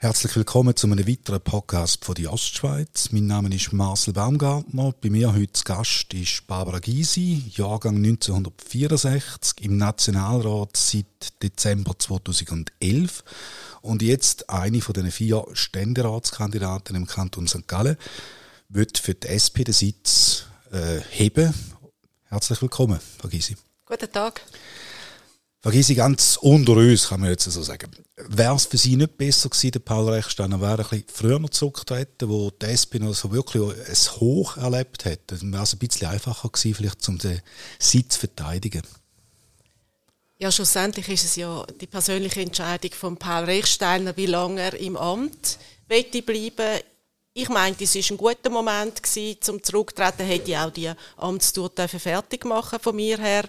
[0.00, 3.10] Herzlich willkommen zu einem weiteren Podcast von der Ostschweiz.
[3.12, 4.92] Mein Name ist Marcel Baumgartner.
[5.00, 13.22] Bei mir heute Gast ist Barbara Gysi, Jahrgang 1964, im Nationalrat seit Dezember 2011
[13.82, 17.68] und jetzt eine von den vier Ständeratskandidaten im Kanton St.
[17.68, 17.96] Gallen,
[18.68, 21.54] wird für die SP den Sitz äh, heben.
[22.24, 23.56] Herzlich willkommen, Frau Gysi.
[23.86, 24.42] Guten Tag.
[25.60, 27.90] Vergiss ich ganz unter uns, kann man jetzt so sagen.
[28.16, 32.28] Wäre es für Sie nicht besser gewesen, der Paul Rechsteiner wäre ein bisschen früher zurückgetreten,
[32.28, 35.36] wo die SP noch so wirklich ein Hoch erlebt hätte?
[35.36, 37.40] Dann wäre es ein bisschen einfacher gewesen, vielleicht um den
[37.80, 38.82] Sitz zu verteidigen.
[40.38, 44.96] Ja, schlussendlich ist es ja die persönliche Entscheidung von Paul Rechsteiner, wie lange er im
[44.96, 46.82] Amt bleiben bleiben.
[47.34, 51.70] Ich meinte, es war ein guter Moment gewesen, zum Zurücktreten, hätte ich auch die Amtstour
[51.76, 53.48] fertig machen von mir her.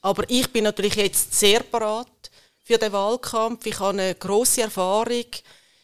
[0.00, 2.06] Aber ich bin natürlich jetzt sehr bereit
[2.64, 3.66] für den Wahlkampf.
[3.66, 5.24] Ich habe eine grosse Erfahrung.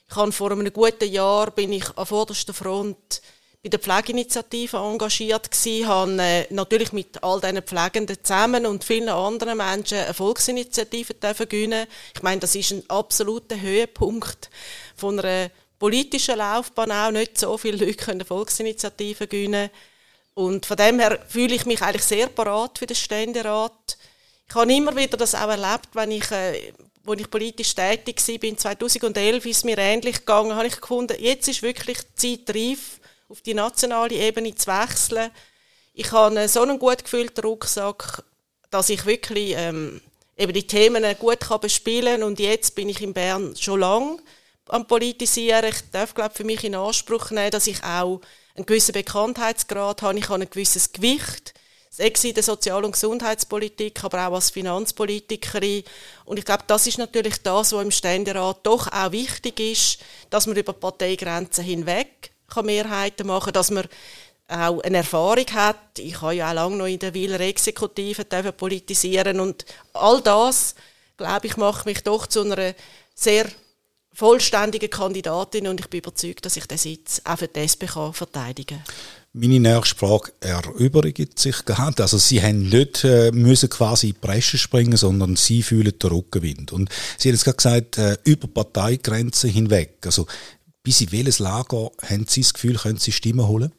[0.09, 3.21] Ich habe vor einem guten Jahr bin ich an vorderster Front
[3.65, 9.09] bei der Pflegeinitiative engagiert gewesen, habe äh, natürlich mit all diesen Pflegenden zusammen und vielen
[9.09, 11.87] anderen Menschen eine Volksinitiative gewinnen.
[12.15, 14.51] Ich meine, das ist ein absoluter Höhepunkt
[14.95, 15.51] von einer
[15.85, 17.11] politischen Laufbahn auch.
[17.11, 19.69] Nicht so viele Leute können Volksinitiativen gewinnen.
[20.33, 23.99] Und von dem her fühle ich mich eigentlich sehr parat für den Ständerat.
[24.49, 28.57] Ich habe immer wieder das auch erlebt, wenn ich, äh, wo ich politisch tätig war,
[28.57, 32.99] 2011 ist es mir ähnlich gegangen, habe ich gefunden, jetzt ist wirklich die Zeit reif,
[33.29, 35.31] auf die nationale Ebene zu wechseln.
[35.93, 38.25] Ich habe so einen gut gefüllten Rucksack,
[38.71, 40.01] dass ich wirklich ähm,
[40.39, 42.23] eben die Themen gut kann bespielen kann.
[42.23, 44.19] Und jetzt bin ich in Bern schon lange
[44.69, 45.67] am Politisieren.
[45.67, 48.21] Ich darf, glaube für mich in Anspruch nehmen, dass ich auch
[48.55, 51.55] einen gewissen Bekanntheitsgrad habe, ich habe ein gewisses Gewicht,
[51.91, 55.85] sei in der Sozial- und Gesundheitspolitik, aber auch als Finanzpolitikerin.
[56.25, 59.99] Und ich glaube, das ist natürlich das, was im Ständerat doch auch wichtig ist,
[60.31, 62.31] dass man über Parteigrenzen hinweg
[62.63, 63.85] Mehrheiten machen kann, dass man
[64.47, 65.99] auch eine Erfahrung hat.
[65.99, 70.75] Ich habe ja auch lange noch in der Wieler Exekutive politisieren und all das,
[71.17, 72.75] glaube ich, macht mich doch zu einer
[73.15, 73.47] sehr
[74.15, 78.13] vollständige Kandidatin und ich bin überzeugt, dass ich den Sitz auch für die SP kann
[78.13, 78.95] verteidigen kann.
[79.37, 82.01] Meine nächste Frage erübrigt sich gerade.
[82.05, 86.11] Also Sie haben nicht äh, müssen quasi in die Bresche springen, sondern Sie fühlen den
[86.11, 86.73] Rückenwind.
[86.73, 86.89] Und
[87.19, 89.99] Sie haben jetzt gerade gesagt, äh, über Parteigrenzen hinweg.
[90.05, 90.27] Also
[90.85, 93.73] bis in welches Lager haben Sie das Gefühl, können Sie Stimmen holen?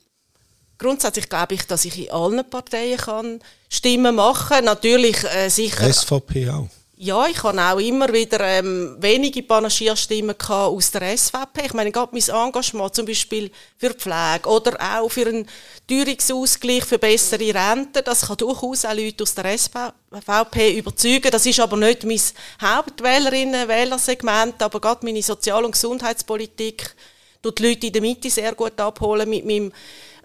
[0.77, 4.65] Grundsätzlich glaube ich, dass ich in allen Parteien kann Stimmen machen kann.
[4.65, 5.91] Natürlich äh, sicher...
[5.91, 6.67] SVP auch?
[6.97, 11.65] Ja, ich habe auch immer wieder ähm, wenige Panagierstimmen aus der SVP.
[11.65, 15.45] Ich meine, gerade mein Engagement zum Beispiel für Pflege oder auch für einen
[15.89, 21.31] Teuerungsausgleich für bessere Renten, das kann durchaus auch Leute aus der SVP überzeugen.
[21.31, 22.21] Das ist aber nicht mein
[22.61, 26.95] Hauptwählerinnen-Wählersegment, aber gerade meine Sozial- und Gesundheitspolitik
[27.41, 29.73] tut die Leute in der Mitte sehr gut abholen mit meinem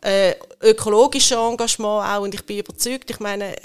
[0.03, 2.22] äh, ökologischen Engagement auch.
[2.22, 3.56] Und ich bin überzeugt, ich meine,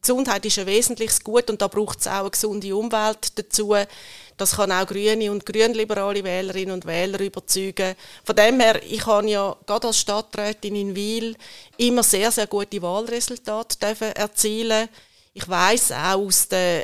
[0.00, 3.74] Gesundheit ist ein wesentliches Gut und da braucht es auch eine gesunde Umwelt dazu.
[4.36, 7.96] Das kann auch grüne und grünliberale Wählerinnen und Wähler überzeugen.
[8.24, 11.36] Von dem her, ich habe ja gerade als Stadträtin in Wiel
[11.76, 14.88] immer sehr, sehr gute Wahlresultate erzielen
[15.34, 16.82] Ich weiß auch aus den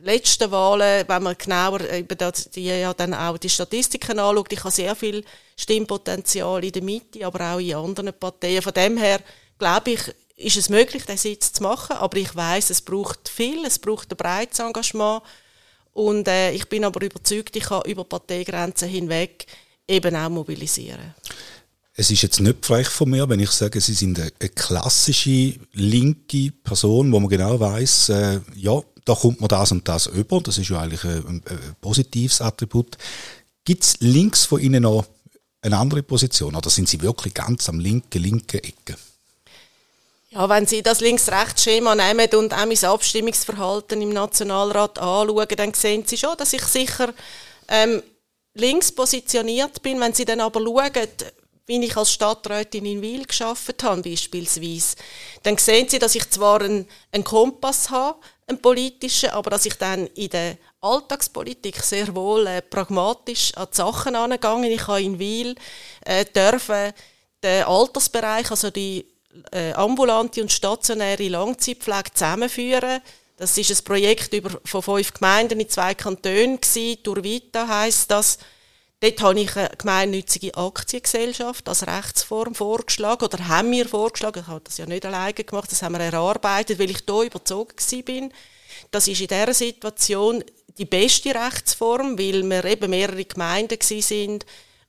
[0.00, 4.70] letzten Wahlen, wenn man genauer über die, ja dann auch die Statistiken anschaut, ich habe
[4.70, 5.24] sehr viel
[5.56, 8.62] Stimmpotenzial in der Mitte, aber auch in anderen Parteien.
[8.62, 9.20] Von dem her
[9.58, 10.00] glaube ich,
[10.36, 14.12] ist es möglich, den Sitz zu machen, aber ich weiß, es braucht viel, es braucht
[14.12, 15.22] ein breites Engagement
[15.92, 19.46] und äh, ich bin aber überzeugt, ich kann über Parteigrenzen hinweg
[19.88, 21.14] eben auch mobilisieren.
[21.94, 26.50] Es ist jetzt nicht frech von mir, wenn ich sage, Sie sind eine, klassische linke
[26.62, 30.40] Person, wo man genau weiß, äh, ja, da kommt man das und das über.
[30.42, 31.42] Das ist ja eigentlich ein, ein
[31.80, 32.98] positives Attribut.
[33.64, 35.06] Gibt es links von Ihnen noch
[35.62, 38.96] eine andere Position oder sind Sie wirklich ganz am linken, linken Ecke?
[40.36, 46.04] Ja, wenn Sie das Links-Rechts-Schema nehmen und auch mein Abstimmungsverhalten im Nationalrat anschauen, dann sehen
[46.04, 47.14] Sie schon, dass ich sicher
[47.68, 48.02] ähm,
[48.52, 49.98] links positioniert bin.
[49.98, 51.08] Wenn Sie dann aber schauen,
[51.64, 54.96] wie ich als Stadträtin in Wil geschafft habe, beispielsweise,
[55.42, 59.76] dann sehen Sie, dass ich zwar einen, einen Kompass habe, einen politischen, aber dass ich
[59.76, 64.70] dann in der Alltagspolitik sehr wohl äh, pragmatisch an die Sachen angegangen.
[64.70, 65.54] Ich habe in Wil
[66.04, 66.92] äh, dürfen
[67.42, 69.15] den Altersbereich, also die
[69.52, 73.00] äh, ambulante und stationäre Langzeitpflege zusammenführen.
[73.36, 77.02] Das ist ein Projekt über, von fünf Gemeinden in zwei Kantonen gewesen.
[77.02, 78.38] Durvita heisst das.
[79.00, 84.40] Dort habe ich eine gemeinnützige Aktiengesellschaft als Rechtsform vorgeschlagen oder haben wir vorgeschlagen.
[84.42, 87.76] Ich habe das ja nicht alleine gemacht, das haben wir erarbeitet, weil ich da überzogen
[88.04, 88.32] bin.
[88.90, 90.42] Das ist in dieser Situation
[90.78, 94.46] die beste Rechtsform, weil wir eben mehrere Gemeinden sind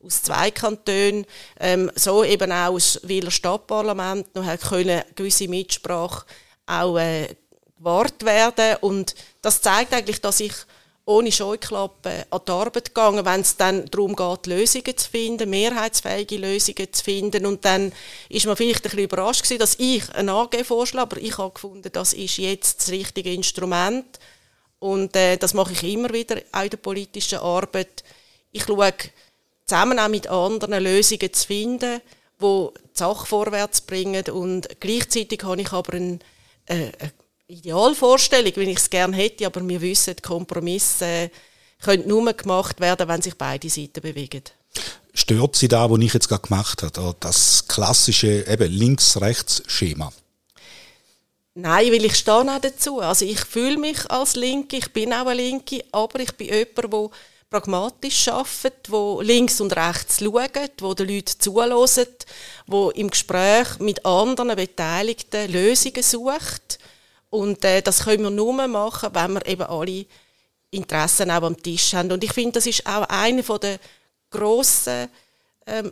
[0.08, 1.26] aus zwei Kantonen,
[1.60, 6.26] ähm, so eben auch aus Wieler Stadtparlament noch können gewisse Mitsprache
[6.66, 7.36] auch äh,
[7.78, 10.54] gewahrt werden und das zeigt eigentlich, dass ich
[11.08, 16.36] ohne Scheuklappen an die Arbeit gegangen, wenn es dann darum geht, Lösungen zu finden, mehrheitsfähige
[16.36, 17.46] Lösungen zu finden.
[17.46, 17.94] Und dann
[18.28, 21.54] ist man vielleicht ein bisschen überrascht gewesen, dass ich ein AG vorschlage, aber ich habe
[21.54, 24.20] gefunden, das ist jetzt das richtige Instrument.
[24.80, 28.04] Und äh, das mache ich immer wieder auch in der politischen Arbeit.
[28.52, 28.92] Ich schaue
[29.68, 32.02] zusammen auch mit anderen Lösungen zu finden,
[32.42, 34.24] die die Sache vorwärts bringen.
[34.30, 36.20] Und gleichzeitig habe ich aber ein,
[36.66, 36.92] äh,
[37.48, 41.32] Idealvorstellung, wie ich es gerne hätte, aber wir wissen, Kompromisse
[41.82, 44.44] können nur gemacht werden, wenn sich beide Seiten bewegen.
[45.14, 50.12] Stört Sie da, was ich jetzt gerade gemacht habe, das klassische Links-Rechts-Schema?
[51.56, 53.00] Nein, weil ich stehe auch dazu.
[53.00, 56.94] Also ich fühle mich als Linke, ich bin auch eine Linke, aber ich bin jemand,
[56.94, 57.10] der
[57.50, 62.08] pragmatisch arbeitet, wo links und rechts schaut, wo den Leuten zuhören,
[62.66, 66.80] wo im Gespräch mit anderen Beteiligten Lösungen sucht
[67.30, 70.06] und äh, das können wir nur machen, wenn wir eben alle
[70.72, 72.12] Interessen auch am Tisch haben.
[72.12, 73.80] Und ich finde, das ist auch eine der
[74.30, 75.10] grossen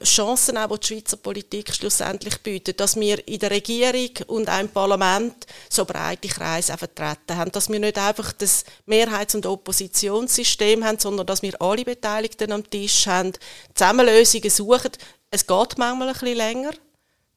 [0.04, 4.60] Chancen, auch, die die Schweizer Politik schlussendlich bietet, dass wir in der Regierung und auch
[4.60, 10.86] im Parlament so breite Kreise vertreten haben, dass wir nicht einfach das Mehrheits- und Oppositionssystem
[10.86, 13.34] haben, sondern dass wir alle Beteiligten am Tisch haben,
[13.74, 14.92] zusammen Lösungen suchen.
[15.30, 16.72] Es geht manchmal ein bisschen länger,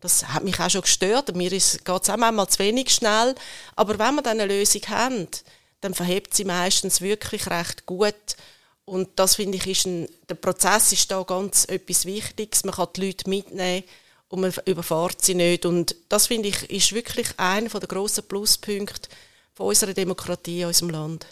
[0.00, 1.34] das hat mich auch schon gestört.
[1.34, 3.34] Mir geht es auch manchmal zu wenig schnell.
[3.74, 5.26] Aber wenn wir dann eine Lösung haben,
[5.80, 8.14] dann verhebt sie meistens wirklich recht gut.
[8.88, 12.64] Und das finde ich, ist ein, der Prozess ist da ganz etwas Wichtiges.
[12.64, 13.84] Man kann die Leute mitnehmen
[14.28, 15.66] und man überfahrt sie nicht.
[15.66, 19.08] Und das finde ich, ist wirklich einer der grossen Pluspunkte
[19.54, 21.26] von unserer Demokratie in unserem Land.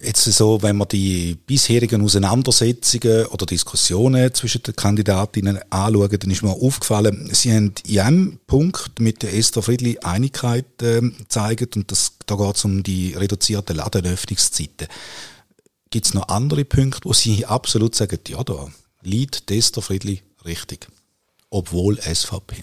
[0.00, 6.44] Jetzt so, wenn man die bisherigen Auseinandersetzungen oder Diskussionen zwischen den Kandidatinnen anschauen, dann ist
[6.44, 11.90] mir aufgefallen, sie haben in einem Punkt mit der Esther Friedli Einigkeit äh, gezeigt und
[11.90, 14.86] das, da geht es um die reduzierten Ladenöffnungszeiten.
[15.90, 18.68] Gibt es noch andere Punkte, wo Sie absolut sagen, ja, da
[19.02, 20.86] liegt Esther Friedli richtig,
[21.50, 22.62] obwohl SVP?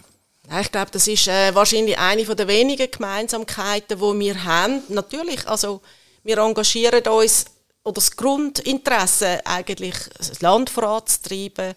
[0.61, 4.83] ich glaube, das ist äh, wahrscheinlich eine der wenigen Gemeinsamkeiten, die wir haben.
[4.89, 5.81] Natürlich, also
[6.23, 7.45] wir engagieren uns,
[7.83, 11.73] oder das Grundinteresse eigentlich, das Land voranzutreiben,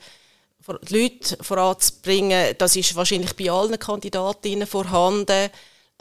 [0.67, 5.51] die Leute voranzubringen, das ist wahrscheinlich bei allen Kandidatinnen vorhanden.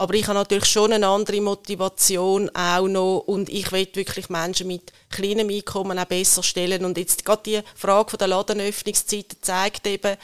[0.00, 4.68] Aber ich habe natürlich schon eine andere Motivation auch noch und ich will wirklich Menschen
[4.68, 6.84] mit kleinem Einkommen auch besser stellen.
[6.84, 10.16] Und jetzt gerade die Frage der Ladenöffnungszeiten zeigt eben,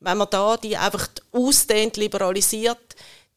[0.00, 2.78] wenn man da die einfach ausdehnt, liberalisiert,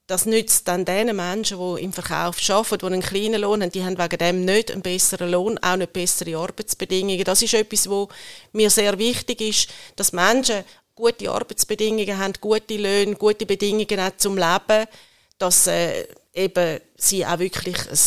[0.08, 3.84] das nützt dann den Menschen, die im Verkauf arbeiten, die einen kleinen Lohn haben, die
[3.84, 7.24] haben wegen dem nicht einen besseren Lohn, auch nicht bessere Arbeitsbedingungen.
[7.26, 8.08] Das ist etwas, wo
[8.54, 10.64] mir sehr wichtig ist, dass Menschen
[10.96, 14.88] gute Arbeitsbedingungen haben, gute Löhne, gute Bedingungen auch zum Leben,
[15.42, 17.98] dass äh, eben sie auch wirklich ein,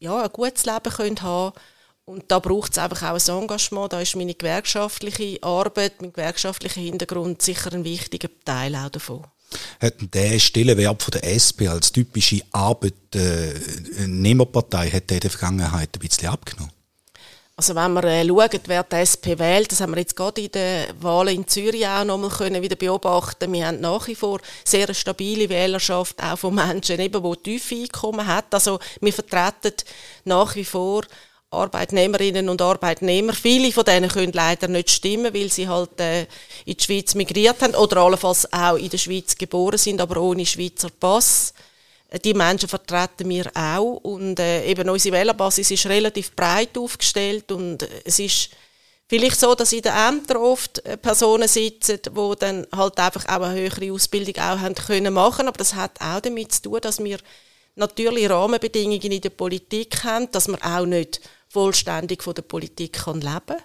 [0.00, 1.54] ja, ein gutes Leben können haben
[2.04, 3.92] und da braucht es einfach auch ein Engagement.
[3.92, 9.24] Da ist meine gewerkschaftliche Arbeit, mein gewerkschaftlicher Hintergrund sicher ein wichtiger Teil auch davon
[9.80, 16.00] hat der Stellenwert von der SP als typische Arbeitnehmerpartei hat der in der Vergangenheit ein
[16.00, 16.72] bisschen abgenommen?
[17.62, 20.50] Also wenn wir äh, schauen, wer die SP wählt, das haben wir jetzt gerade in
[20.50, 23.52] den Wahlen in Zürich auch noch mal können wieder beobachten.
[23.52, 27.76] Wir haben nach wie vor sehr eine stabile Wählerschaft, auch von Menschen, eben, die tiefe
[27.76, 28.48] Einkommen haben.
[28.50, 29.76] Also wir vertreten
[30.24, 31.04] nach wie vor
[31.52, 33.32] Arbeitnehmerinnen und Arbeitnehmer.
[33.32, 36.22] Viele von denen können leider nicht stimmen, weil sie halt äh,
[36.64, 40.44] in die Schweiz migriert haben oder allenfalls auch in der Schweiz geboren sind, aber ohne
[40.44, 41.54] Schweizer Pass.
[42.12, 43.96] Äh, die Menschen vertreten wir auch.
[44.02, 47.50] Und äh, eben unsere Wählerbasis ist relativ breit aufgestellt.
[47.50, 48.50] Und es ist
[49.08, 53.42] vielleicht so, dass in den Ämtern oft äh, Personen sitzen, die dann halt einfach auch
[53.42, 57.02] eine höhere Ausbildung auch haben können machen, aber das hat auch damit zu tun, dass
[57.02, 57.18] wir
[57.74, 63.20] natürlich Rahmenbedingungen in der Politik haben, dass man auch nicht vollständig von der Politik kann
[63.20, 63.60] leben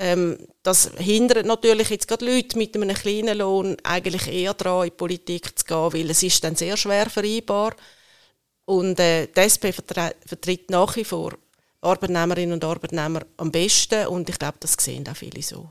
[0.00, 4.90] ähm, Das hindert natürlich jetzt gerade Leute mit einem kleinen Lohn eigentlich eher daran, in
[4.90, 7.76] die Politik zu gehen, weil es ist dann sehr schwer vereinbar.
[8.64, 11.34] Und äh, die SP vertritt nach wie vor
[11.82, 15.68] Arbeitnehmerinnen und Arbeitnehmer am besten und ich glaube, das sehen auch viele so.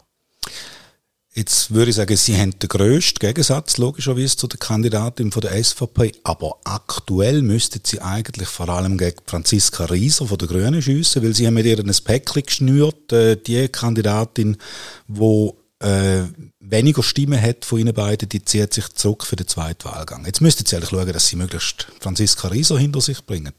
[1.36, 5.64] Jetzt würde ich sagen, Sie haben den grössten Gegensatz logischerweise zu der Kandidatin von der
[5.64, 11.24] SVP, aber aktuell müssten Sie eigentlich vor allem gegen Franziska Rieser von der Grünen schiessen,
[11.24, 14.58] weil Sie haben mit ihr ein Päckchen geschnürt, äh, die Kandidatin,
[15.08, 16.24] wo äh,
[16.60, 20.26] weniger Stimmen hat von Ihnen beiden, die zieht sich zurück für den zweiten Wahlgang.
[20.26, 23.54] Jetzt müssten Sie eigentlich schauen, dass Sie möglichst Franziska Rieser hinter sich bringen.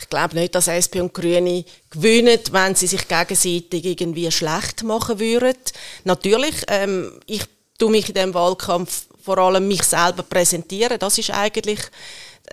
[0.00, 5.18] Ich glaube nicht, dass SP und Grüne gewinnen, wenn sie sich gegenseitig irgendwie schlecht machen
[5.18, 5.56] würden.
[6.04, 7.44] Natürlich, ähm, ich
[7.78, 10.98] tue mich in diesem Wahlkampf vor allem mich selber präsentieren.
[10.98, 11.80] Das ist eigentlich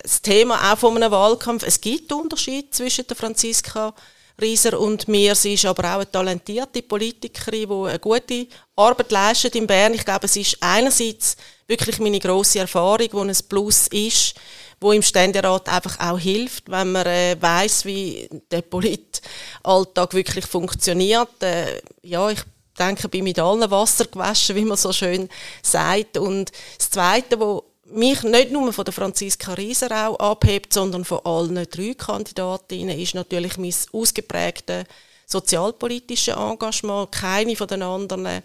[0.04, 1.64] das Thema auch von einem Wahlkampf.
[1.66, 3.94] Es gibt Unterschied zwischen der Franziska
[4.42, 5.34] Rieser und mir.
[5.36, 9.94] Sie ist aber auch eine talentierte Politikerin, die eine gute Arbeit leistet in Bern.
[9.94, 11.38] Ich glaube, es ist einerseits
[11.68, 14.36] wirklich meine grosse Erfahrung, wo ein Plus ist,
[14.80, 21.42] wo im Ständerat einfach auch hilft, wenn man äh, weiß, wie der Politalltag wirklich funktioniert.
[21.42, 22.42] Äh, ja, ich
[22.78, 25.30] denke, bin mit allen Wasser gewaschen, wie man so schön
[25.62, 26.18] sagt.
[26.18, 31.20] Und das Zweite, wo mich nicht nur von der Franziska Rieser auch abhebt, sondern von
[31.24, 34.86] allen drei Kandidatinnen, ist natürlich mein ausgeprägtes
[35.28, 37.12] sozialpolitisches Engagement.
[37.12, 38.44] Keine von den anderen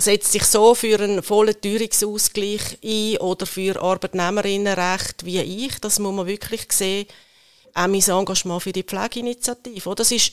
[0.00, 5.80] setzt sich so für einen vollen Teuerungsausgleich ein oder für Arbeitnehmerinnenrecht wie ich.
[5.80, 7.06] Das muss man wirklich sehen.
[7.74, 9.94] Auch mein Engagement für die Pflegeinitiative.
[9.96, 10.32] Das ist,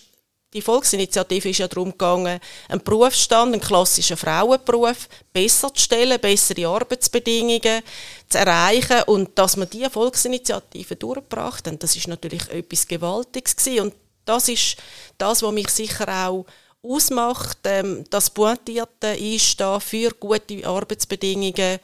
[0.54, 6.68] die Volksinitiative ist ja darum gegangen, einen Berufsstand, einen klassischen Frauenberuf besser zu stellen, bessere
[6.68, 7.82] Arbeitsbedingungen
[8.30, 13.82] zu erreichen und dass man diese Volksinitiative durchgebracht haben, das ist natürlich etwas Gewaltiges gewesen.
[13.82, 13.94] und
[14.26, 14.78] das ist
[15.18, 16.46] das, was mich sicher auch
[16.86, 17.60] ausmacht.
[17.66, 21.80] Ähm, das Pointierte ist da für gute Arbeitsbedingungen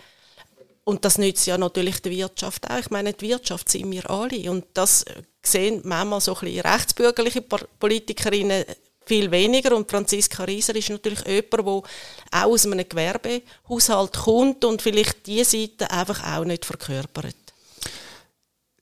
[0.84, 2.80] und das nützt ja natürlich der Wirtschaft auch.
[2.80, 5.06] Ich meine, die Wirtschaft sind wir alle und das
[5.44, 8.66] sehen manchmal so ein bisschen rechtsbürgerliche Politikerinnen
[9.06, 11.84] viel weniger und Franziska Rieser ist natürlich jemand, der auch
[12.32, 17.36] aus einem Gewerbehaushalt kommt und vielleicht diese Seite einfach auch nicht verkörpert.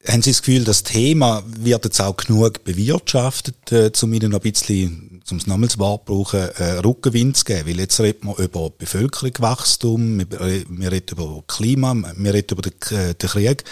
[0.07, 4.39] Haben Sie das Gefühl, das Thema wird jetzt auch genug bewirtschaftet, äh, um Ihnen ein
[4.39, 7.67] bisschen, um das Namenswort brauchen, äh, Rückenwind zu geben?
[7.67, 10.41] Weil jetzt reden wir über Bevölkerungswachstum, wir,
[10.91, 13.63] reden über Klima, wir reden über den, äh, den, Krieg.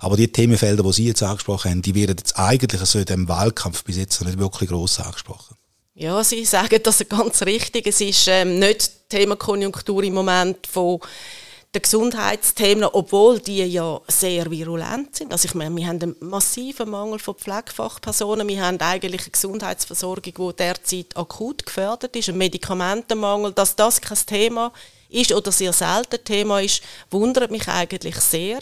[0.00, 3.28] Aber die Themenfelder, die Sie jetzt angesprochen haben, die werden jetzt eigentlich also in diesem
[3.28, 5.56] Wahlkampf bis jetzt nicht wirklich gross angesprochen.
[5.94, 7.86] Ja, Sie sagen das ganz richtig.
[7.86, 11.00] Es ist ähm, nicht Themakonjunktur im Moment von
[11.74, 15.32] den Gesundheitsthemen, obwohl die ja sehr virulent sind.
[15.32, 18.46] Also ich meine, wir haben einen massiven Mangel von Pflegefachpersonen.
[18.46, 23.52] Wir haben eigentlich eine Gesundheitsversorgung, die derzeit akut gefördert ist, ein Medikamentenmangel.
[23.52, 24.72] Dass das kein Thema
[25.08, 28.60] ist oder sehr selten Thema ist, wundert mich eigentlich sehr.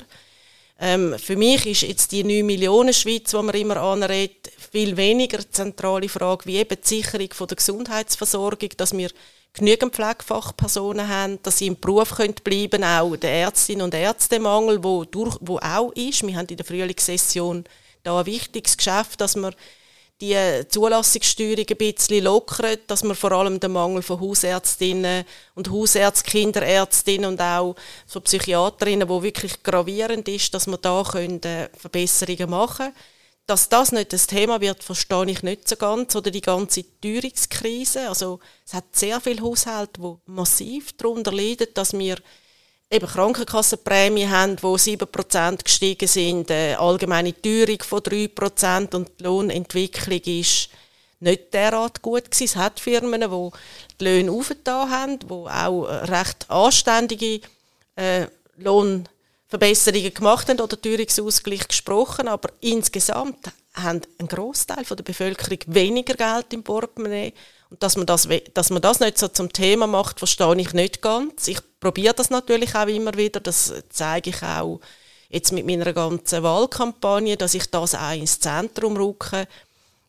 [0.81, 5.38] Ähm, für mich ist jetzt die 9 Millionen Schweiz, die man immer anredet, viel weniger
[5.50, 9.11] zentrale Frage wie eben die Sicherung von der Gesundheitsversorgung, dass wir
[9.52, 15.04] genügend Pflegefachpersonen haben, dass sie im Beruf können bleiben auch der Ärztinnen und Ärztemangel, wo,
[15.04, 16.26] durch, wo auch ist.
[16.26, 17.64] Wir haben in der Frühlingssession
[18.02, 19.52] da ein wichtiges Geschäft, dass wir
[20.21, 20.37] die
[20.68, 25.25] Zulassungssteuerung ein bisschen lockern, dass wir vor allem den Mangel von Hausärztinnen
[25.56, 27.75] und Hausärzten, Kinderärztinnen und auch
[28.06, 32.94] von Psychiaterinnen, wo wirklich gravierend ist, dass wir da können, äh, Verbesserungen machen können
[33.46, 36.14] dass das nicht das Thema wird, verstehe ich nicht so ganz.
[36.14, 38.08] Oder die ganze Teuerungskrise.
[38.08, 42.18] Also, es hat sehr viele Haushalte, die massiv darunter leiden, dass wir
[42.90, 50.20] eben Krankenkassenprämien haben, die 7% gestiegen sind, eine allgemeine Teuerung von 3% und die Lohnentwicklung
[50.20, 50.68] ist
[51.18, 52.44] nicht derart gut gewesen.
[52.44, 53.50] Es hat Firmen, die
[53.99, 57.40] die Löhne aufgetan haben, die auch recht anständige
[57.96, 59.08] äh, Lohn
[59.52, 66.54] Verbesserungen gemacht haben oder Teuerungsausgleich gesprochen, aber insgesamt haben ein Großteil der Bevölkerung weniger Geld
[66.54, 67.35] im Portemonnaie.
[67.68, 71.02] Und dass man, das, dass man das nicht so zum Thema macht, verstehe ich nicht
[71.02, 71.49] ganz.
[71.49, 73.40] Ich probiere das natürlich auch immer wieder.
[73.40, 74.80] Das zeige ich auch
[75.28, 79.47] jetzt mit meiner ganzen Wahlkampagne, dass ich das auch ins Zentrum rücke.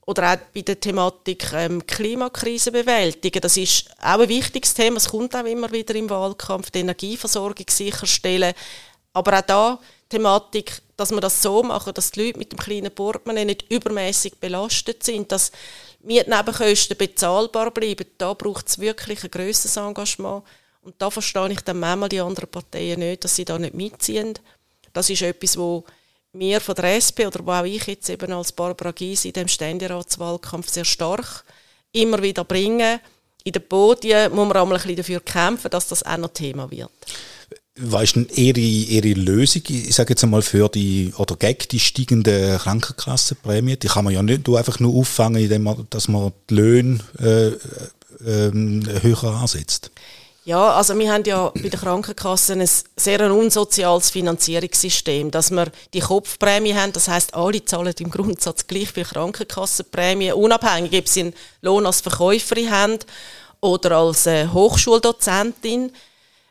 [0.06, 3.42] Oder auch bei der Thematik ähm, Klimakrise bewältigen.
[3.42, 4.98] Das ist auch ein wichtiges Thema.
[4.98, 6.72] Es kommt auch immer wieder im Wahlkampf.
[6.72, 8.54] Die Energieversorgung sicherstellen.
[9.14, 9.80] Aber auch da
[10.10, 14.36] Thematik, dass wir das so machen, dass die Leute mit dem kleinen Portemonnaie nicht übermäßig
[14.40, 15.52] belastet sind, dass
[16.02, 18.06] Mietnebenkosten bezahlbar bleiben.
[18.18, 20.44] Da braucht es wirklich ein grösseres Engagement.
[20.82, 24.38] Und da verstehe ich dann manchmal die anderen Parteien nicht, dass sie da nicht mitziehen.
[24.92, 25.84] Das ist etwas, wo
[26.34, 29.48] wir von der SP oder wo auch ich jetzt eben als Barbara Gysi in dem
[29.48, 31.46] Ständeratswahlkampf sehr stark
[31.92, 33.00] immer wieder bringen.
[33.44, 36.70] In den Podien muss man einmal ein bisschen dafür kämpfen, dass das auch noch Thema
[36.70, 36.92] wird
[37.76, 41.80] was ist denn ihre, ihre Lösung, ich sage jetzt einmal, für die, oder gegen die
[41.80, 43.78] steigende Krankenkassenprämie?
[43.78, 47.48] Die kann man ja nicht einfach nur auffangen, indem man, dass man die Löhne äh,
[48.26, 48.52] äh,
[49.02, 49.92] höher ansetzt.
[50.46, 56.02] Ja, also wir haben ja bei der Krankenkasse ein sehr unsoziales Finanzierungssystem, dass wir die
[56.02, 61.34] Kopfprämie haben, das heißt, alle zahlen im Grundsatz gleich viel Krankenkassenprämie, unabhängig, ob sie einen
[61.62, 63.00] Lohn als Verkäuferin haben
[63.62, 65.92] oder als äh, Hochschuldozentin.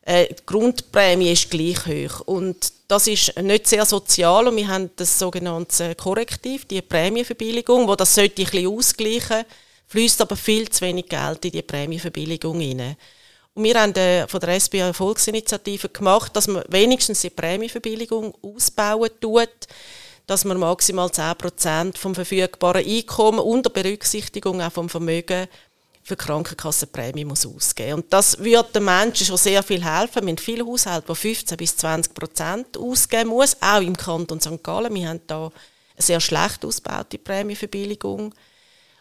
[0.05, 4.91] Äh, die Grundprämie ist gleich hoch und das ist nicht sehr sozial und wir haben
[4.97, 9.45] das sogenannte Korrektiv, die Prämienverbilligung, wo das sollte ein bisschen ausgleichen,
[9.87, 12.97] fließt aber viel zu wenig Geld in die Prämienverbilligung hinein.
[13.55, 18.35] Und wir haben äh, von der SBA eine Volksinitiative gemacht, dass man wenigstens die Prämienverbilligung
[18.43, 19.51] ausbauen tut,
[20.27, 25.47] dass man maximal 10% vom verfügbaren Einkommen unter Berücksichtigung auch vom Vermögen
[26.03, 27.95] für Krankenkassenprämie muss ausgeben.
[27.95, 30.23] Und das würde den Menschen schon sehr viel helfen.
[30.23, 34.63] Wir haben viele Haushalte, die 15 bis 20 Prozent ausgeben muss, auch im Kanton St.
[34.63, 34.95] Gallen.
[34.95, 35.53] Wir haben da eine
[35.99, 38.35] sehr schlecht ausgebaute Prämienverbilligung.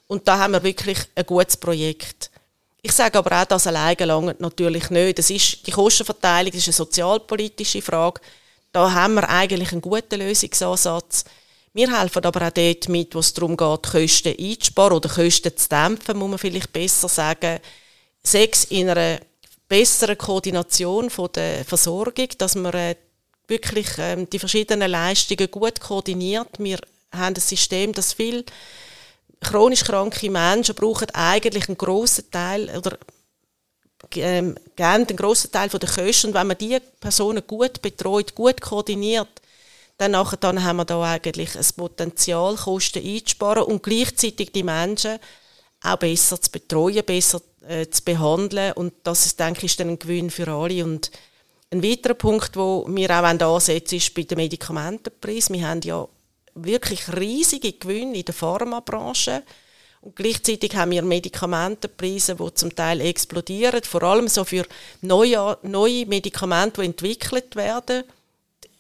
[0.08, 2.30] Und da haben wir wirklich ein gutes Projekt.
[2.84, 5.18] Ich sage aber auch, das alleine lange natürlich nicht.
[5.18, 8.22] Das ist, die Kostenverteilung ist eine sozialpolitische Frage.
[8.72, 11.26] Da haben wir eigentlich einen guten Lösungsansatz.
[11.74, 15.70] Wir helfen aber auch dort mit, wo es darum geht, Kosten einzusparen oder Kosten zu
[15.70, 17.60] dämpfen, muss man vielleicht besser sagen.
[18.24, 19.20] Sechs in einer
[19.70, 22.96] besseren Koordination von der Versorgung, dass man äh,
[23.48, 26.50] wirklich ähm, die verschiedenen Leistungen gut koordiniert.
[26.60, 26.78] Wir
[27.14, 28.44] haben ein System, das viel
[29.40, 32.98] chronisch kranke Menschen brauchen eigentlich einen grossen Teil oder
[34.16, 36.28] ähm, gerne einen grossen Teil der Kosten.
[36.28, 39.41] Und wenn man diese Personen gut betreut, gut koordiniert,
[40.02, 45.20] dann, nachher, dann haben wir da eigentlich ein Potenzial, Kosten einzusparen und gleichzeitig die Menschen
[45.84, 48.74] auch besser zu betreuen, besser äh, zu behandeln.
[48.74, 50.84] Und das ist, denke ich, dann ein Gewinn für alle.
[50.84, 51.12] Und
[51.70, 55.52] ein weiterer Punkt, wo wir auch ansetzen ist bei den Medikamentenpreis.
[55.52, 56.08] Wir haben ja
[56.56, 59.44] wirklich riesige Gewinne in der Pharmabranche.
[60.02, 64.66] Und gleichzeitig haben wir Medikamentenpreise, die zum Teil explodieren, vor allem so für
[65.02, 68.04] neue, neue Medikamente, die entwickelt werden.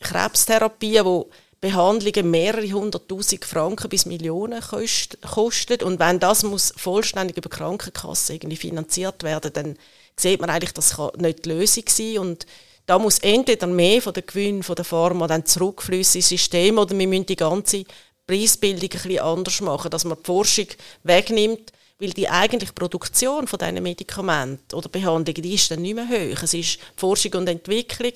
[0.02, 1.24] Krebstherapien, die
[1.62, 5.84] Behandlungen mehrere hunderttausend Franken bis Millionen kosten.
[5.84, 9.78] Und wenn das muss vollständig über Krankenkasse irgendwie finanziert werden, dann
[10.16, 12.18] sieht man eigentlich, das kann nicht die Lösung sein.
[12.18, 12.46] Und
[12.86, 16.98] da muss entweder mehr von den Gewinnen von der Pharma dann zurückfließen ins System oder
[16.98, 17.86] wir müssen die ganze
[18.26, 20.68] Preisbildung ein bisschen anders machen, dass man die Forschung
[21.04, 26.08] wegnimmt, weil die eigentliche Produktion von diesen Medikamenten oder Behandlungen, die ist dann nicht mehr
[26.08, 26.42] hoch.
[26.42, 28.14] Es ist Forschung und Entwicklung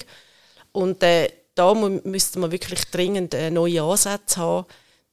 [0.71, 4.65] und äh, da müsste man wirklich dringend äh, neue Ansätze haben,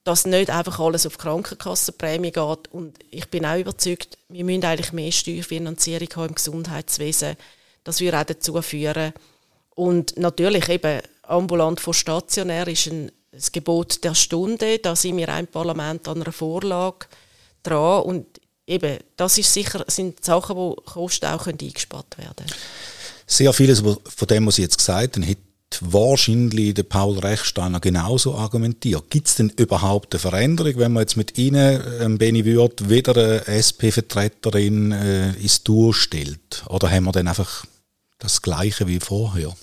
[0.05, 2.69] dass nicht einfach alles auf Krankenkassenprämie geht.
[2.73, 7.37] Und ich bin auch überzeugt, wir müssen eigentlich mehr Steuerfinanzierung haben im Gesundheitswesen.
[7.85, 9.13] Das würde auch dazu führen,
[9.75, 14.79] und natürlich eben ambulant vor stationär ist ein, das Gebot der Stunde.
[14.79, 17.07] Da sind wir ein Parlament an einer Vorlage
[17.63, 18.27] dran und
[18.67, 22.53] eben, das ist sicher, sind Sachen, wo Kosten auch eingespart werden können.
[23.27, 25.37] Sehr vieles von dem, was Sie jetzt gesagt haben,
[25.81, 29.11] wahrscheinlich der Paul Rechsteiner genauso argumentiert.
[29.11, 33.17] Gibt es denn überhaupt eine Veränderung, wenn man jetzt mit Ihnen, ähm, Benny Würth, wieder
[33.17, 36.65] eine SP-Vertreterin äh, ins Tour stellt?
[36.69, 37.65] Oder haben wir dann einfach
[38.19, 39.55] das Gleiche wie vorher?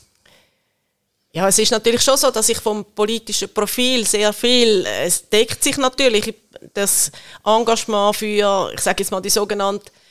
[1.31, 5.63] Ja, es ist natürlich schon so, dass ich vom politischen Profil sehr viel, es deckt
[5.63, 6.33] sich natürlich
[6.73, 7.11] das
[7.45, 10.08] Engagement für, ich sage jetzt mal die sogenannten äh,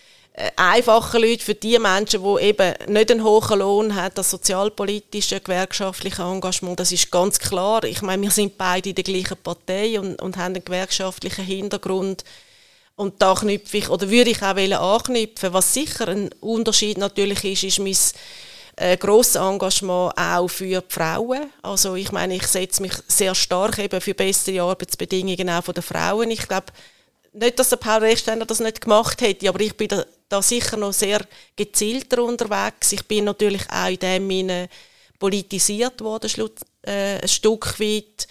[0.57, 6.22] einfachen Leute, für die Menschen, die eben nicht einen hohen Lohn haben, das sozialpolitische, gewerkschaftliche
[6.22, 7.83] Engagement, das ist ganz klar.
[7.85, 12.24] Ich meine, wir sind beide in der gleichen Partei und, und haben einen gewerkschaftlichen Hintergrund.
[12.94, 15.53] Und da knüpfe ich, oder würde ich auch anknüpfen.
[15.53, 17.96] Was sicher ein Unterschied natürlich ist, ist mein
[18.77, 21.51] äh, grosses Engagement auch für die Frauen.
[21.62, 25.83] Also ich meine, ich setze mich sehr stark eben für bessere Arbeitsbedingungen auch von der
[25.83, 26.31] Frauen.
[26.31, 26.66] Ich glaube,
[27.32, 30.76] nicht, dass der Paul Rechsteiner das nicht gemacht hätte, aber ich bin da, da sicher
[30.76, 31.20] noch sehr
[31.56, 32.92] gezielter unterwegs.
[32.92, 34.68] Ich bin natürlich auch in dem Sinne
[35.18, 36.30] politisiert worden,
[36.82, 38.28] äh, ein Stück weit.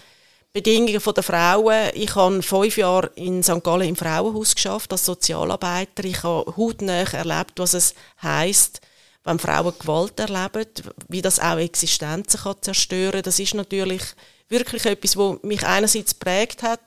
[0.54, 1.92] Bedingungen der Frauen.
[1.94, 3.64] Ich habe fünf Jahre in St.
[3.64, 6.04] Gallen im Frauenhaus geschafft als Sozialarbeiter.
[6.04, 8.82] Ich habe hautnah erlebt, was es heißt,
[9.24, 10.66] wenn Frauen Gewalt erleben,
[11.10, 13.22] wie das auch Existenzen kann zerstören.
[13.22, 14.02] Das ist natürlich
[14.50, 16.82] wirklich etwas, was mich einerseits prägt hat,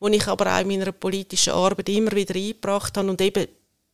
[0.00, 3.46] wo ich aber auch in meiner politischen Arbeit immer wieder eingebracht habe und eben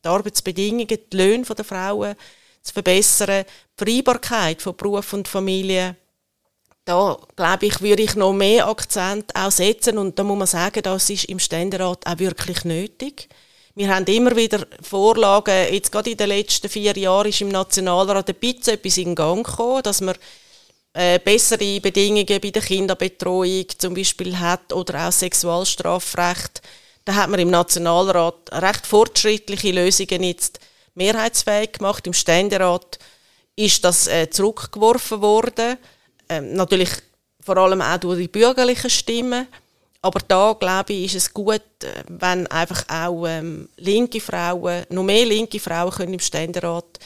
[0.03, 2.15] die Arbeitsbedingungen, die Löhne der Frauen
[2.61, 3.45] zu verbessern,
[3.79, 5.95] die Freibarkeit von Beruf und Familie
[6.85, 10.83] da glaube ich, würde ich noch mehr Akzent auch setzen und da muss man sagen,
[10.83, 13.27] das ist im Ständerat auch wirklich nötig.
[13.73, 18.29] Wir haben immer wieder Vorlagen, jetzt gerade in den letzten vier Jahren ist im Nationalrat
[18.29, 20.15] ein bisschen etwas in Gang gekommen, dass man
[20.95, 26.61] äh, bessere Bedingungen bei der Kinderbetreuung zum Beispiel hat oder auch Sexualstrafrecht.
[27.03, 30.59] Da hat man im Nationalrat recht fortschrittliche Lösungen jetzt
[30.95, 32.07] mehrheitsfähig gemacht.
[32.07, 32.97] Im Ständerat
[33.57, 35.77] ist das äh, zurückgeworfen worden.
[36.29, 36.89] Ähm, natürlich
[37.41, 39.47] vor allem auch durch die bürgerlichen Stimmen.
[40.01, 45.03] Aber da, glaube ich, ist es gut, äh, wenn einfach auch ähm, linke Frauen, noch
[45.03, 46.99] mehr linke Frauen können im Ständerat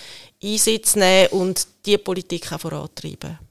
[0.43, 3.49] Einsitz nehmen und die Politik auch vorantreiben.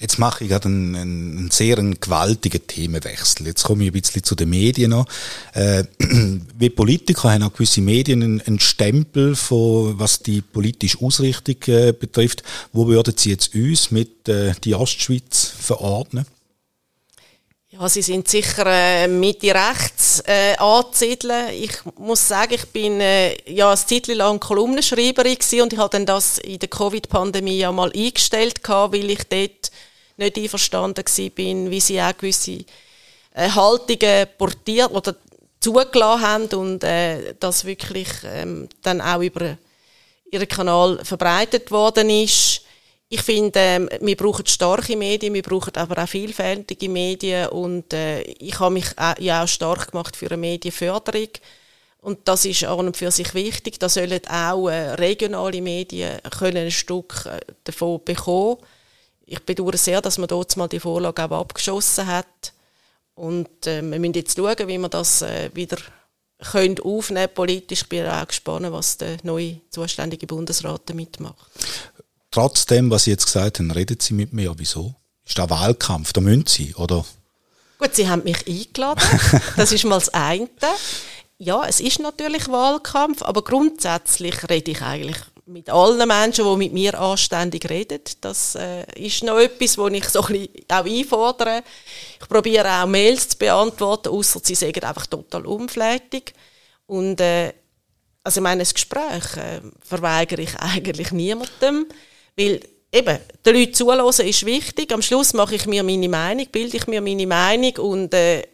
[0.00, 3.46] Jetzt mache ich gerade einen, einen sehr einen gewaltigen Themenwechsel.
[3.46, 5.04] Jetzt komme ich ein bisschen zu den Medien noch.
[5.52, 5.84] Äh,
[6.58, 11.92] wie Politiker haben auch gewisse Medien einen, einen, Stempel von, was die politische Ausrichtung äh,
[11.92, 12.42] betrifft.
[12.72, 16.24] Wo würden Sie jetzt uns mit äh, die Ostschweiz verordnen?
[17.68, 21.50] Ja, sie sind sicher äh, Mitte rechts äh, anzusiedeln.
[21.52, 26.06] Ich muss sagen, ich bin äh, ja eine Zeit lang Kolumnenschreiberin und ich habe dann
[26.06, 29.70] das in der Covid-Pandemie ja mal eingestellt, gehabt, weil ich dort
[30.20, 31.04] nicht einverstanden
[31.34, 32.64] bin, wie sie auch gewisse
[33.34, 35.16] äh, Haltungen portiert oder
[35.60, 39.56] zugelassen haben und äh, das wirklich ähm, dann auch über
[40.30, 42.62] ihren Kanal verbreitet worden ist.
[43.08, 48.22] Ich finde, ähm, wir brauchen starke Medien, wir brauchen aber auch vielfältige Medien und äh,
[48.22, 51.28] ich habe mich auch, ja auch stark gemacht für eine Medienförderung
[52.00, 53.78] und das ist an und für sich wichtig.
[53.78, 58.58] Da sollen auch äh, regionale Medien können ein Stück äh, davon bekommen
[59.30, 62.52] ich bedauere sehr, dass man dort mal die Vorlage auch abgeschossen hat.
[63.14, 65.76] Und äh, wir müssen jetzt schauen, wie wir das äh, wieder
[66.50, 67.82] können aufnehmen politisch.
[67.82, 71.36] Ich bin auch gespannt, was der neue zuständige Bundesrat damit macht.
[72.32, 74.52] Trotzdem, was Sie jetzt gesagt haben, reden Sie mit mir.
[74.56, 74.94] Wieso?
[75.24, 76.12] Ist das Wahlkampf?
[76.12, 77.04] Da müssen Sie, oder?
[77.78, 79.00] Gut, Sie haben mich eingeladen.
[79.56, 80.48] Das ist mal das eine.
[81.38, 85.18] Ja, es ist natürlich Wahlkampf, aber grundsätzlich rede ich eigentlich
[85.50, 88.00] mit allen Menschen, die mit mir anständig reden.
[88.20, 91.62] Das äh, ist noch etwas, wo ich so ein bisschen auch einfordere.
[92.20, 96.34] Ich probiere auch Mails zu beantworten, außer sie sagen einfach total unflätig.
[96.86, 97.52] Und äh,
[98.22, 101.86] also ich meine, das Gespräch äh, verweigere ich eigentlich niemandem,
[102.36, 102.60] weil
[102.92, 104.92] eben, den Leuten zuhören ist wichtig.
[104.92, 108.46] Am Schluss mache ich mir meine Meinung, bilde ich mir meine Meinung und äh,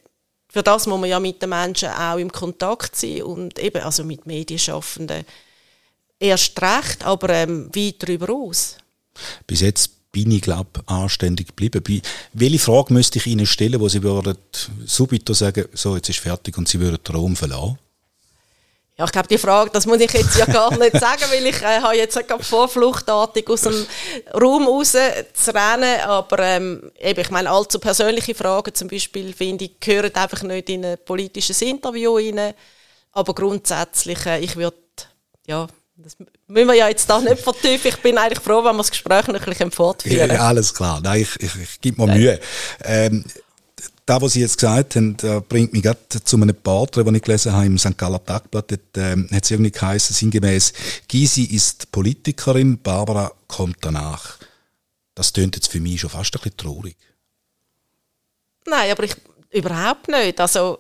[0.48, 4.02] für das muss man ja mit den Menschen auch im Kontakt sein und eben, also
[4.04, 5.26] mit Medienschaffenden
[6.18, 8.76] erst recht, aber ähm, weit darüber aus.
[9.46, 12.02] Bis jetzt bin ich, glaube anständig geblieben.
[12.32, 14.36] welche Frage müsste ich Ihnen stellen, wo Sie würden
[14.86, 17.78] subito sagen, so, jetzt ist fertig und Sie würden den Raum verlassen?
[18.98, 21.60] Ja, ich glaube, die Frage, das muss ich jetzt ja gar nicht sagen, weil ich
[21.60, 23.86] äh, habe jetzt gerade vorfluchtartig aus dem
[24.32, 24.92] Raum raus
[25.34, 30.14] zu rennen, aber ähm, eben, ich meine, allzu persönliche Fragen zum Beispiel, finde ich, gehören
[30.14, 32.54] einfach nicht in ein politisches Interview rein,
[33.12, 34.78] aber grundsätzlich, äh, ich würde,
[35.46, 35.66] ja,
[35.98, 37.88] das müssen wir ja jetzt da nicht vertiefen.
[37.88, 40.30] Ich bin eigentlich froh, wenn wir das Gespräch noch ein bisschen fortführen.
[40.30, 41.00] Ja, alles klar.
[41.02, 42.40] Nein, ich, ich, ich gebe mir Mühe.
[42.84, 43.24] Ähm,
[44.04, 45.16] da, was Sie jetzt gesagt haben,
[45.48, 47.98] bringt mich gerade zu einem Porträt, das ich gelesen habe im St.
[47.98, 48.70] Galler Tagblatt.
[48.70, 50.72] Dort ähm, hat es irgendwie geheißen, sinngemäß,
[51.08, 54.36] Gysi ist Politikerin, Barbara kommt danach.
[55.14, 56.96] Das tönt jetzt für mich schon fast ein bisschen traurig.
[58.66, 59.16] Nein, aber ich
[59.50, 60.40] überhaupt nicht.
[60.40, 60.78] Also,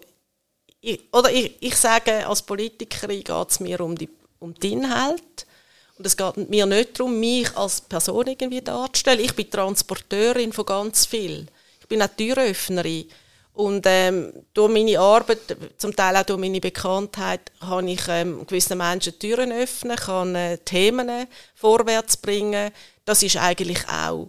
[0.80, 5.46] ich, oder ich, ich sage, als Politikerin geht es mir um die um den Inhalt.
[5.98, 9.20] Und es geht mir nicht darum, mich als Person irgendwie darzustellen.
[9.20, 11.46] Ich bin Transporteurin von ganz viel.
[11.80, 13.08] Ich bin auch Türöffnerin.
[13.54, 18.76] Und ähm, durch meine Arbeit, zum Teil auch durch meine Bekanntheit, kann ich ähm, gewissen
[18.76, 22.70] Menschen Türen öffnen, kann äh, Themen vorwärts bringen.
[23.06, 24.28] Das ist eigentlich auch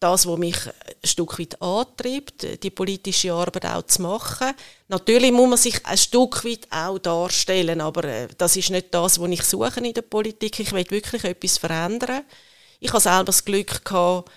[0.00, 4.52] das, was mich ein Stück weit antreibt, die politische Arbeit auch zu machen.
[4.88, 9.18] Natürlich muss man sich ein Stück weit auch darstellen, aber äh, das ist nicht das,
[9.18, 10.60] was ich suche in der Politik.
[10.60, 12.22] Ich will wirklich etwas verändern.
[12.80, 14.30] Ich habe selber das Glück gehabt,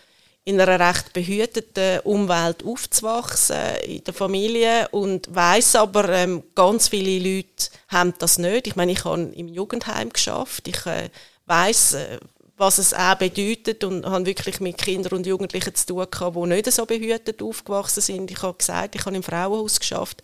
[0.45, 7.19] in einer recht behüteten Umwelt aufzuwachsen, in der Familie und weiß aber, ähm, ganz viele
[7.19, 8.67] Leute haben das nicht.
[8.67, 10.69] Ich meine, ich habe im Jugendheim geschafft.
[10.69, 11.09] Ich äh,
[11.47, 12.19] weiß, äh,
[12.57, 16.47] was es auch bedeutet und habe wirklich mit Kindern und Jugendlichen zu tun gehabt, die
[16.47, 18.31] nicht so behütet aufgewachsen sind.
[18.31, 20.23] Ich habe gesagt, ich habe im Frauenhaus geschafft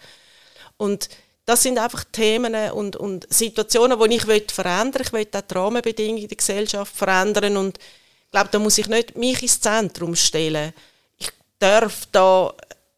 [0.78, 1.10] und
[1.46, 5.22] das sind einfach Themen und, und Situationen, die ich verändern will.
[5.22, 9.16] Ich will auch die Rahmenbedingungen der Gesellschaft verändern und ich glaube, da muss ich nicht
[9.16, 10.74] mich ins Zentrum stellen.
[11.20, 12.52] Ich darf da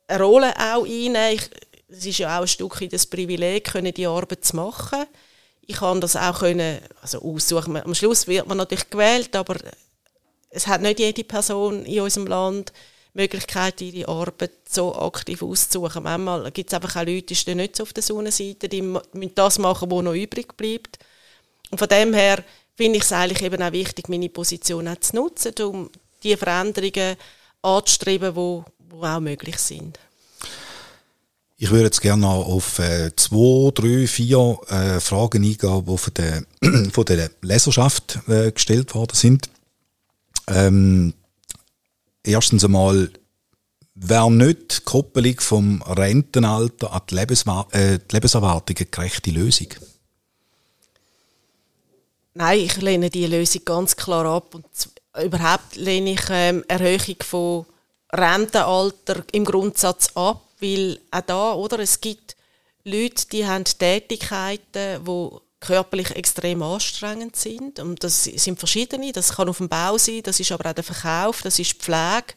[0.08, 1.42] eine Rolle auch einnehmen.
[1.90, 5.06] es ist ja auch ein Stück das Privileg, können die Arbeit zu machen
[5.68, 7.78] ich kann das auch können, also aussuchen.
[7.78, 9.58] Am Schluss wird man natürlich gewählt, aber
[10.50, 12.72] es hat nicht jede Person in unserem Land
[13.14, 16.04] die Möglichkeit, ihre Arbeit so aktiv auszusuchen.
[16.04, 19.36] Manchmal gibt es einfach auch Leute, die stehen nicht so auf der Sonnenseite, die müssen
[19.36, 21.00] das machen, was noch übrig bleibt.
[21.72, 22.44] Und von dem her
[22.76, 25.90] finde ich es eigentlich eben auch wichtig, meine Position auch zu nutzen, um
[26.24, 27.16] die Veränderungen
[27.62, 30.00] anzustreben, die, die auch möglich sind.
[31.58, 36.14] Ich würde jetzt gerne noch auf äh, zwei, drei, vier äh, Fragen eingehen, die von
[36.14, 36.44] der,
[36.92, 39.50] von der Leserschaft äh, gestellt worden sind.
[40.48, 41.14] Ähm,
[42.24, 43.10] erstens einmal,
[43.96, 49.70] wäre nicht die Koppelung vom Rentenalter an die, Lebenswa äh, die Lebenserwartung eine gerechte Lösung?
[52.34, 54.54] Nein, ich lehne diese Lösung ganz klar ab.
[54.54, 54.66] Und
[55.24, 57.66] überhaupt lehne ich ähm, Erhöhung von
[58.12, 62.36] Rentenalter im Grundsatz ab, weil auch da, oder, es gibt
[62.84, 67.80] Leute, die haben Tätigkeiten, die körperlich extrem anstrengend sind.
[67.80, 69.12] Und das sind verschiedene.
[69.12, 71.80] Das kann auf dem Bau sein, das ist aber auch der Verkauf, das ist die
[71.80, 72.36] Pflege.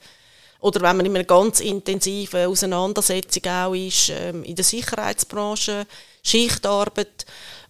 [0.61, 5.87] Oder wenn man in einer ganz intensiven Auseinandersetzung auch ist, ähm, in der Sicherheitsbranche,
[6.22, 7.26] Schichtarbeit.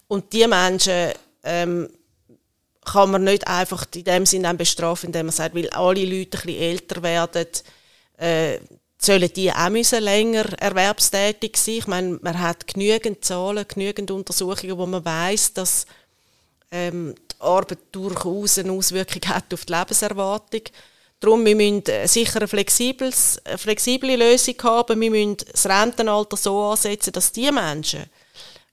[0.07, 1.11] Und die Menschen
[1.43, 1.89] ähm,
[2.83, 6.45] kann man nicht einfach in dem Sinne bestrafen, indem man sagt, weil alle Leute ein
[6.45, 7.47] bisschen älter werden,
[8.17, 8.59] äh,
[9.01, 11.75] sollen die auch länger erwerbstätig sein.
[11.75, 15.85] Ich meine, man hat genügend Zahlen, genügend Untersuchungen, wo man weiß, dass
[16.71, 20.61] ähm, die Arbeit durchaus eine Auswirkung hat auf die Lebenserwartung.
[21.21, 25.01] Darum wir müssen sicher eine, flexibles, eine flexible Lösung haben.
[25.01, 28.05] Wir müssen das Rentenalter so ansetzen, dass die Menschen,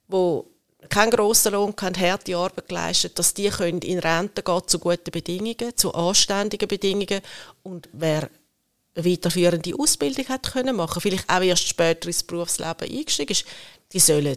[0.08, 0.40] die
[0.88, 5.10] keinen grossen Lohn, keine harte Arbeit geleistet, dass die können in Rente gehen zu guten
[5.10, 7.20] Bedingungen, zu anständigen Bedingungen.
[7.64, 8.30] Und wer
[8.96, 13.44] weiterführende Ausbildung hat können machen, vielleicht auch erst später ins Berufsleben eingestiegen ist,
[13.92, 14.37] die sollen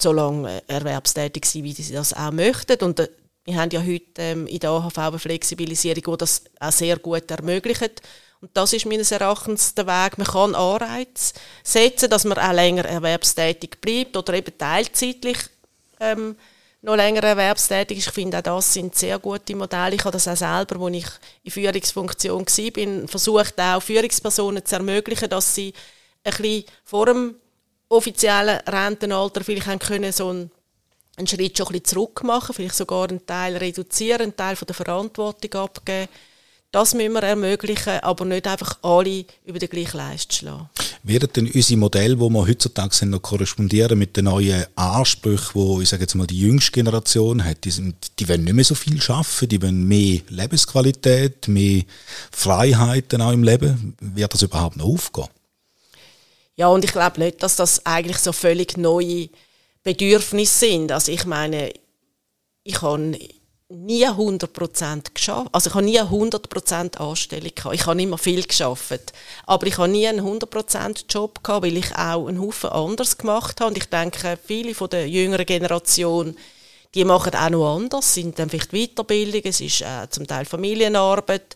[0.00, 2.80] so lange erwerbstätig sein, wie sie das auch möchten.
[2.82, 3.08] Und äh,
[3.44, 7.30] wir haben ja heute ähm, in der AHV eine Flexibilisierung, die das auch sehr gut
[7.30, 8.02] ermöglicht.
[8.40, 10.16] Und das ist meines Erachtens der Weg.
[10.16, 11.34] Man kann Anreize
[11.64, 15.38] setzen, dass man auch länger erwerbstätig bleibt oder eben teilzeitlich
[15.98, 16.36] ähm,
[16.82, 18.08] noch länger erwerbstätig ist.
[18.08, 19.96] Ich finde, auch das sind sehr gute Modelle.
[19.96, 21.06] Ich habe das auch selber, als ich
[21.42, 25.72] in Führungsfunktion war, versucht, auch Führungspersonen zu ermöglichen, dass sie
[26.24, 27.34] ein bisschen vor dem
[27.88, 30.50] offiziellen Rentenalter vielleicht haben können, so einen,
[31.16, 34.66] einen Schritt schon ein bisschen zurück machen, vielleicht sogar einen Teil reduzieren, einen Teil von
[34.66, 36.08] der Verantwortung abgeben.
[36.70, 40.68] Das müssen wir ermöglichen, aber nicht einfach alle über den gleichen Leist schlagen.
[41.08, 45.82] Werden denn unsere Modelle, die wir heutzutage sind, noch korrespondieren mit den neuen Ansprüchen, die,
[45.82, 47.64] ich sage jetzt mal, die jüngste Generation hat?
[47.64, 51.84] Die, sind, die wollen nicht mehr so viel schaffen, die wollen mehr Lebensqualität, mehr
[52.30, 53.96] Freiheiten auch im Leben.
[54.00, 55.28] Wird das überhaupt noch aufgehen?
[56.56, 59.30] Ja, und ich glaube nicht, dass das eigentlich so völlig neue
[59.82, 60.92] Bedürfnisse sind.
[60.92, 61.72] Also ich meine,
[62.64, 63.18] ich habe
[63.70, 65.48] nie 100% geschafft.
[65.52, 67.74] Also ich habe nie 100% Anstellung gehabt.
[67.74, 69.12] Ich habe immer viel geschafft.
[69.46, 73.60] Aber ich habe nie einen 100% Job gehabt, weil ich auch einen Haufen anders gemacht
[73.60, 73.70] habe.
[73.70, 76.36] Und ich denke, viele von der jüngeren Generation,
[76.94, 81.54] die machen auch noch anders, sind dann vielleicht Weiterbildung, es ist äh, zum Teil Familienarbeit.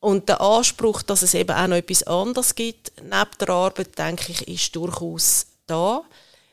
[0.00, 4.32] Und der Anspruch, dass es eben auch noch etwas anderes gibt, neben der Arbeit, denke
[4.32, 6.02] ich, ist durchaus da.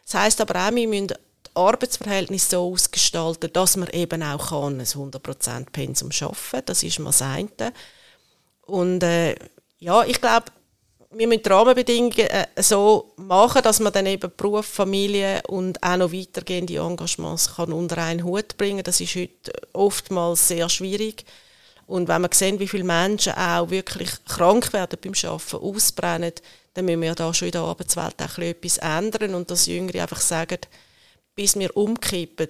[0.06, 1.14] Das heißt aber auch, wir müssen
[1.56, 7.10] Arbeitsverhältnis so ausgestalten, dass man eben auch kann, ein 100% Pensum schaffen Das ist mal
[7.10, 7.74] das eine.
[8.62, 9.36] Und äh,
[9.80, 10.46] ja, ich glaube,
[11.12, 15.98] wir müssen die Rahmenbedingungen äh, so machen, dass man dann eben Beruf, Familie und auch
[15.98, 18.84] noch weitergehende Engagements kann unter einen Hut bringen.
[18.84, 21.26] Das ist heute oftmals sehr schwierig.
[21.88, 26.34] Und wenn man sehen, wie viele Menschen auch wirklich krank werden beim Arbeiten, ausbrennen,
[26.74, 30.02] dann müssen wir ja da schon in der Arbeitswelt auch etwas ändern und dass Jüngere
[30.02, 30.60] einfach sagen,
[31.36, 32.50] bis wir umkippen,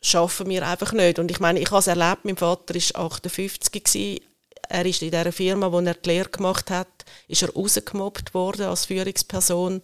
[0.00, 1.18] schaffen wir einfach nicht.
[1.18, 4.20] Und ich meine, ich habe es erlebt, mein Vater war 58 gewesen.
[4.68, 6.88] Er ist in dieser Firma, wo er die Lehre gemacht hat,
[7.26, 9.80] ist er rausgemobbt worden als Führungsperson.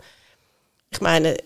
[0.90, 1.36] Ich meine,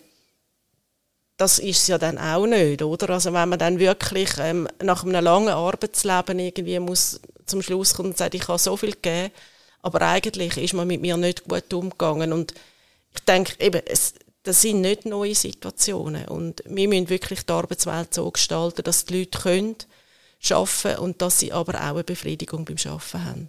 [1.37, 3.11] das ist ja dann auch nicht, oder?
[3.11, 8.11] Also wenn man dann wirklich ähm, nach einem langen Arbeitsleben irgendwie muss zum Schluss kommen
[8.11, 9.33] und sagt, ich habe so viel gegeben,
[9.81, 12.55] aber eigentlich ist man mit mir nicht gut umgegangen und
[13.15, 14.15] ich denke eben, es,
[14.49, 16.27] das sind nicht neue Situationen.
[16.27, 19.77] Und wir müssen wirklich die Arbeitswelt so gestalten, dass die Leute können
[20.51, 23.47] arbeiten können und dass sie aber auch eine Befriedigung beim Arbeiten haben.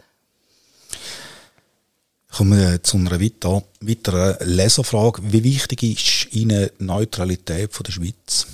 [2.31, 5.21] Kommen wir zu einer weiter, weiteren Leserfrage.
[5.31, 8.45] Wie wichtig ist Ihnen die Neutralität von der Schweiz?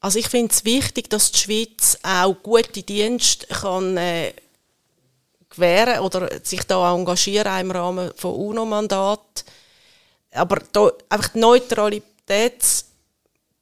[0.00, 4.32] Also ich finde es wichtig, dass die Schweiz auch gute Dienste kann äh,
[5.50, 9.44] gewähren oder sich da engagieren im Rahmen von UNO-Mandat
[10.32, 12.86] aber da, einfach die Neutralitäts,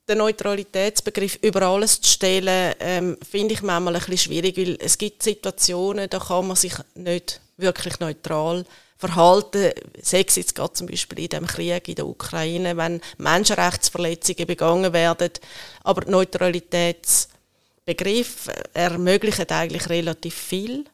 [0.08, 4.96] den Neutralitätsbegriff über alles zu stellen, ähm, finde ich manchmal ein bisschen schwierig, weil es
[4.96, 8.64] gibt Situationen, da kann man sich nicht wirklich neutral
[8.96, 14.46] verhalten, sei es jetzt gerade zum Beispiel in dem Krieg in der Ukraine, wenn Menschenrechtsverletzungen
[14.46, 15.30] begangen werden,
[15.84, 20.84] aber der Neutralitätsbegriff ermöglicht eigentlich relativ viel.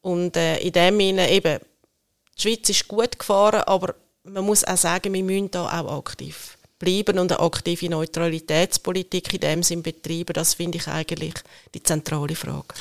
[0.00, 1.60] Und äh, in dem Sinne eben,
[2.36, 6.56] die Schweiz ist gut gefahren, aber man muss auch sagen, wir müssen da auch aktiv
[6.78, 10.32] bleiben und eine aktive Neutralitätspolitik in dem Sinn betreiben.
[10.34, 11.34] Das finde ich eigentlich
[11.74, 12.74] die zentrale Frage.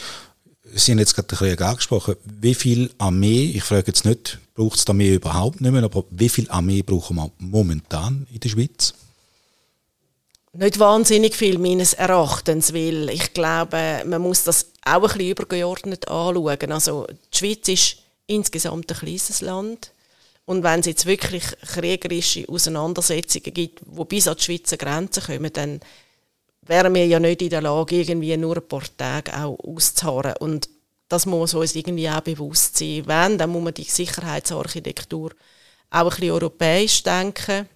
[0.74, 4.78] Sie haben jetzt gerade ein bisschen angesprochen, wie viel Armee, ich frage jetzt nicht, braucht
[4.78, 8.50] es die Armee überhaupt nicht mehr, aber wie viel Armee brauchen wir momentan in der
[8.50, 8.94] Schweiz?
[10.54, 16.08] Nicht wahnsinnig viel meines Erachtens, weil ich glaube, man muss das auch ein bisschen übergeordnet
[16.08, 16.72] anschauen.
[16.72, 19.92] Also die Schweiz ist insgesamt ein kleines Land
[20.46, 25.54] und wenn es jetzt wirklich kriegerische Auseinandersetzungen gibt, die bis an die Schweizer Grenze kommen,
[25.54, 25.80] dann
[26.64, 30.36] wären wir ja nicht in der Lage, irgendwie nur ein paar Tage auch auszuharren.
[30.40, 30.70] Und
[31.08, 33.04] das muss uns irgendwie auch bewusst sein.
[33.06, 35.32] Wenn, dann muss man die Sicherheitsarchitektur
[35.90, 37.68] auch ein bisschen europäisch denken.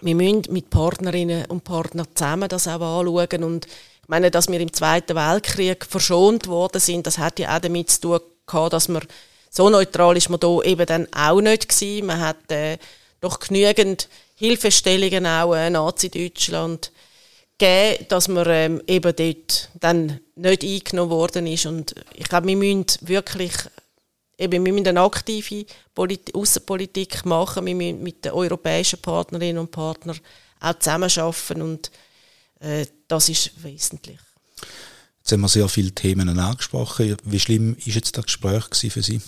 [0.00, 3.44] Wir müssen mit Partnerinnen und Partnern zusammen das auch anschauen.
[3.44, 7.60] Und ich meine, dass wir im Zweiten Weltkrieg verschont worden sind, das hat ja auch
[7.60, 9.02] damit zu tun gehabt, dass man
[9.54, 12.06] so neutral ist man da eben dann auch nicht gewesen.
[12.06, 12.78] Man hat äh,
[13.20, 16.90] doch genügend Hilfestellungen auch äh, Nazi-Deutschland
[17.58, 21.66] gegeben, dass man ähm, eben dort dann nicht eingenommen worden ist.
[21.66, 23.52] Und ich glaube, wir müssen wirklich
[24.38, 29.70] eben, wir müssen eine aktive Polit Außenpolitik machen, wir müssen mit den europäischen Partnerinnen und
[29.70, 30.18] Partnern
[30.60, 31.90] auch zusammenarbeiten und
[32.60, 34.18] äh, das ist wesentlich.
[35.18, 37.18] Jetzt haben wir sehr viele Themen angesprochen.
[37.24, 39.20] Wie schlimm ist jetzt das Gespräch für Sie?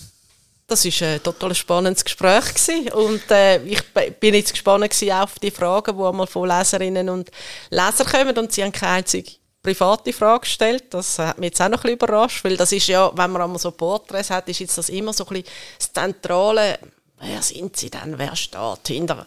[0.67, 2.91] Das war ein total spannendes Gespräch gewesen.
[2.91, 3.83] und äh, ich
[4.19, 7.29] bin jetzt gespannt auf die Fragen, die einmal von Leserinnen und
[7.69, 10.85] Lesern kommen und sie haben keine einzige private Frage gestellt.
[10.91, 13.43] Das hat mich jetzt auch noch ein bisschen überrascht, weil das ist ja, wenn man
[13.43, 16.79] einmal so Porträts hat, ist jetzt das immer so ein bisschen das Zentrale,
[17.19, 19.25] wer sind sie denn, wer steht hinter,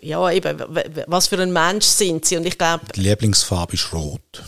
[0.00, 0.58] ja eben,
[1.06, 2.86] was für ein Mensch sind sie und ich glaube...
[2.94, 4.42] Die Lieblingsfarbe ist rot.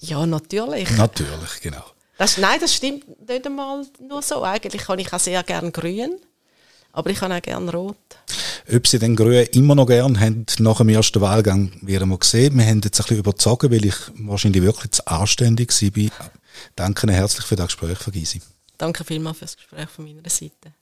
[0.00, 0.90] Ja, natürlich.
[0.90, 1.84] Natürlich, genau.
[2.18, 4.42] Das, nein, das stimmt nicht einmal nur so.
[4.42, 6.16] Eigentlich kann ich auch sehr gerne grün,
[6.92, 7.96] aber ich kann auch gerne rot.
[8.72, 12.56] Ob Sie den Grün immer noch gern haben, nach dem ersten Wahlgang, werden wir sehen.
[12.56, 16.30] Wir haben jetzt ein bisschen überzogen, weil ich wahrscheinlich wirklich zu anständig war.
[16.76, 18.40] Danke herzlich für das Gespräch, Frau Gysi.
[18.78, 20.74] Danke vielmals für das Gespräch von meiner Seite.